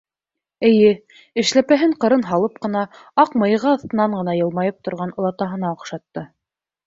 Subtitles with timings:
[0.67, 0.93] Эйе,
[1.41, 2.81] эшләпәһен ҡырын һалып ҡына,
[3.25, 6.25] аҡ мыйығы аҫтынан ғына йылмайып торған олатаһына оҡшатты.